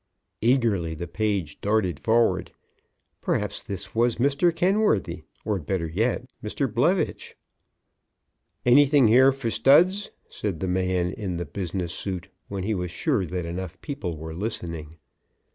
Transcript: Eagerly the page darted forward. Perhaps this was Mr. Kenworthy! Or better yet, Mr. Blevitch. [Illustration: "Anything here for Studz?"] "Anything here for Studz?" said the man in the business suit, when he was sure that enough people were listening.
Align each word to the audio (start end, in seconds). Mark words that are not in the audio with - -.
Eagerly 0.41 0.95
the 0.95 1.05
page 1.07 1.61
darted 1.61 1.99
forward. 1.99 2.51
Perhaps 3.21 3.61
this 3.61 3.93
was 3.93 4.15
Mr. 4.15 4.51
Kenworthy! 4.51 5.21
Or 5.45 5.59
better 5.59 5.85
yet, 5.85 6.27
Mr. 6.43 6.65
Blevitch. 6.67 7.35
[Illustration: 8.65 8.65
"Anything 8.65 9.07
here 9.09 9.31
for 9.31 9.49
Studz?"] 9.49 9.69
"Anything 9.69 9.77
here 9.77 9.85
for 9.91 10.09
Studz?" 10.31 10.35
said 10.35 10.59
the 10.59 10.67
man 10.67 11.11
in 11.13 11.37
the 11.37 11.45
business 11.45 11.93
suit, 11.93 12.29
when 12.47 12.63
he 12.63 12.73
was 12.73 12.89
sure 12.89 13.27
that 13.27 13.45
enough 13.45 13.79
people 13.81 14.17
were 14.17 14.33
listening. 14.33 14.97